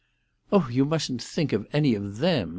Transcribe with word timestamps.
"Oh, 0.51 0.67
you 0.67 0.83
mustn't 0.83 1.21
think 1.21 1.53
of 1.53 1.67
any 1.71 1.93
of 1.93 2.17
them!" 2.17 2.49